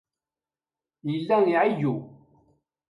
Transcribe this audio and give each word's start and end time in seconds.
Yella 1.11 1.37
iɛeyyu. 1.53 1.95